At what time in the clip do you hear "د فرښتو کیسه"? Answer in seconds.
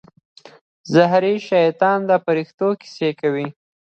2.09-3.09